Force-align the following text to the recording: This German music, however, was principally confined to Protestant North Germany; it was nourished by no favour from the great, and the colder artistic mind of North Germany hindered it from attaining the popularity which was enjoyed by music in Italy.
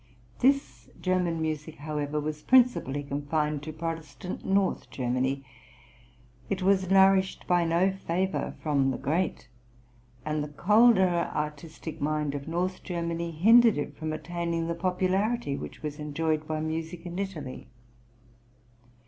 This 0.39 0.89
German 0.99 1.39
music, 1.39 1.75
however, 1.75 2.19
was 2.19 2.41
principally 2.41 3.03
confined 3.03 3.61
to 3.61 3.71
Protestant 3.71 4.43
North 4.43 4.89
Germany; 4.89 5.45
it 6.49 6.63
was 6.63 6.89
nourished 6.89 7.45
by 7.45 7.65
no 7.65 7.91
favour 7.91 8.55
from 8.63 8.89
the 8.89 8.97
great, 8.97 9.47
and 10.25 10.43
the 10.43 10.47
colder 10.49 11.29
artistic 11.35 12.01
mind 12.01 12.33
of 12.33 12.47
North 12.47 12.81
Germany 12.81 13.29
hindered 13.29 13.77
it 13.77 13.95
from 13.95 14.11
attaining 14.11 14.65
the 14.67 14.73
popularity 14.73 15.55
which 15.55 15.83
was 15.83 15.99
enjoyed 15.99 16.47
by 16.47 16.59
music 16.59 17.05
in 17.05 17.19
Italy. 17.19 17.67